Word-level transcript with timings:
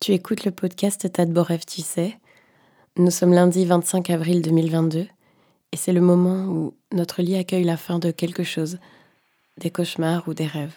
Tu 0.00 0.12
écoutes 0.12 0.44
le 0.44 0.52
podcast 0.52 1.04
rêves, 1.40 1.64
tu 1.66 1.82
sais. 1.82 2.16
Nous 2.96 3.10
sommes 3.10 3.32
lundi 3.32 3.64
25 3.64 4.10
avril 4.10 4.42
2022 4.42 5.00
et 5.00 5.76
c'est 5.76 5.92
le 5.92 6.00
moment 6.00 6.44
où 6.44 6.72
notre 6.92 7.20
lit 7.20 7.36
accueille 7.36 7.64
la 7.64 7.76
fin 7.76 7.98
de 7.98 8.12
quelque 8.12 8.44
chose, 8.44 8.78
des 9.56 9.70
cauchemars 9.70 10.28
ou 10.28 10.34
des 10.34 10.46
rêves. 10.46 10.76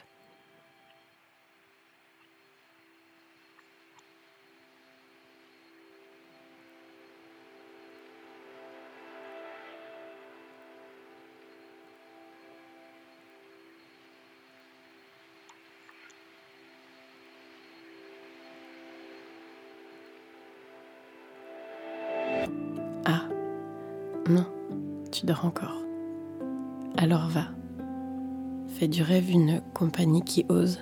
Non, 24.31 24.45
tu 25.11 25.25
dors 25.25 25.45
encore. 25.45 25.83
Alors 26.97 27.27
va. 27.27 27.45
Fais 28.67 28.87
du 28.87 29.03
rêve 29.03 29.29
une 29.29 29.61
compagnie 29.73 30.21
qui 30.21 30.45
ose. 30.49 30.79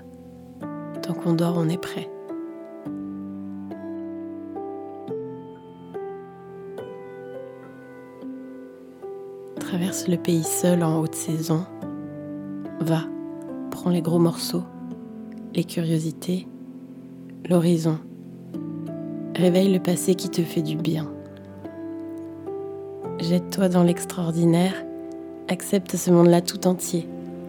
Tant 1.01 1.13
qu'on 1.13 1.33
dort, 1.33 1.55
on 1.57 1.67
est 1.67 1.81
prêt. 1.81 2.09
Traverse 9.59 10.07
le 10.07 10.17
pays 10.17 10.43
seul 10.43 10.83
en 10.83 10.99
haute 10.99 11.15
saison. 11.15 11.65
Va, 12.79 13.01
prends 13.71 13.89
les 13.89 14.01
gros 14.01 14.19
morceaux, 14.19 14.63
les 15.55 15.63
curiosités, 15.63 16.47
l'horizon. 17.49 17.97
Réveille 19.35 19.73
le 19.73 19.79
passé 19.79 20.15
qui 20.15 20.29
te 20.29 20.41
fait 20.41 20.61
du 20.61 20.75
bien. 20.75 21.11
Jette-toi 23.21 23.67
dans 23.67 23.83
l'extraordinaire, 23.83 24.73
accepte 25.49 25.97
ce 25.97 26.09
monde-là 26.09 26.39
tout 26.39 26.67
entier, 26.67 27.05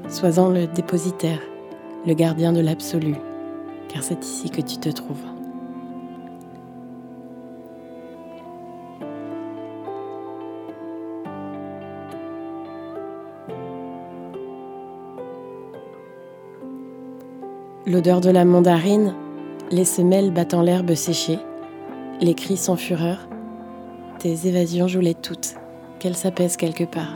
sois-en 0.09 0.49
le 0.49 0.67
dépositaire, 0.67 1.39
le 2.09 2.15
gardien 2.15 2.53
de 2.53 2.59
l'absolu, 2.61 3.15
car 3.89 4.03
c'est 4.03 4.25
ici 4.25 4.51
que 4.51 4.63
tu 4.63 4.79
te 4.79 4.89
trouves. 4.89 5.23
L'odeur 17.87 18.21
de 18.21 18.31
la 18.31 18.45
mandarine, 18.45 19.15
les 19.71 19.85
semelles 19.85 20.33
battant 20.33 20.63
l'herbe 20.63 20.95
séchée, 20.95 21.39
les 22.21 22.35
cris 22.35 22.57
sans 22.57 22.77
fureur, 22.77 23.29
tes 24.19 24.49
évasions 24.49 24.89
jouent 24.89 25.01
toutes, 25.23 25.60
qu'elles 26.01 26.17
s'apaisent 26.17 26.57
quelque 26.57 26.85
part. 26.85 27.15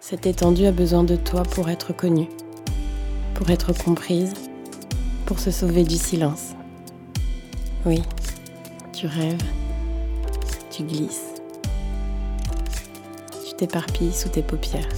Cette 0.00 0.26
étendue 0.26 0.66
a 0.66 0.72
besoin 0.72 1.04
de 1.04 1.14
toi 1.14 1.44
pour 1.44 1.70
être 1.70 1.92
connue, 1.92 2.28
pour 3.34 3.48
être 3.50 3.72
comprise, 3.72 4.34
pour 5.24 5.38
se 5.38 5.52
sauver 5.52 5.84
du 5.84 5.96
silence. 5.96 6.56
Oui, 7.86 8.02
tu 8.92 9.06
rêves, 9.06 9.42
tu 10.70 10.82
glisses, 10.82 11.40
tu 13.48 13.54
t'éparpilles 13.54 14.12
sous 14.12 14.28
tes 14.28 14.42
paupières. 14.42 14.88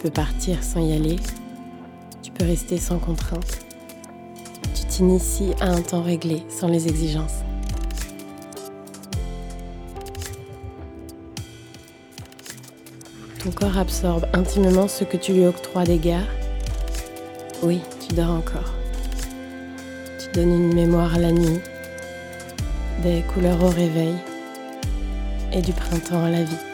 Peux 0.00 0.10
partir 0.10 0.62
sans 0.62 0.80
y 0.80 0.94
aller. 0.94 1.16
Tu 2.22 2.30
peux 2.30 2.44
rester 2.44 2.78
sans 2.78 2.98
contrainte. 2.98 3.58
Tu 4.74 4.84
t'inities 4.86 5.52
à 5.60 5.66
un 5.66 5.82
temps 5.82 6.02
réglé, 6.02 6.42
sans 6.48 6.68
les 6.68 6.88
exigences. 6.88 7.44
Ton 13.44 13.50
corps 13.50 13.76
absorbe 13.76 14.26
intimement 14.32 14.88
ce 14.88 15.04
que 15.04 15.16
tu 15.16 15.32
lui 15.34 15.44
octroies 15.44 15.84
d'égard. 15.84 16.28
Oui, 17.62 17.80
tu 18.06 18.14
dors 18.14 18.30
encore. 18.30 18.74
Tu 20.18 20.30
donnes 20.32 20.52
une 20.52 20.74
mémoire 20.74 21.14
à 21.14 21.18
la 21.18 21.32
nuit, 21.32 21.60
des 23.02 23.22
couleurs 23.34 23.62
au 23.62 23.68
réveil 23.68 24.14
et 25.52 25.60
du 25.60 25.72
printemps 25.72 26.24
à 26.24 26.30
la 26.30 26.42
vie. 26.42 26.69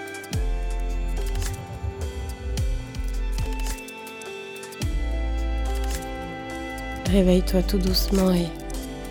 Réveille-toi 7.11 7.63
tout 7.63 7.79
doucement 7.79 8.33
et 8.33 8.49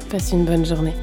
passe 0.10 0.32
une 0.34 0.46
bonne 0.46 0.66
journée. 0.66 0.94